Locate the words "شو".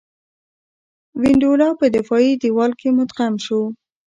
3.45-3.61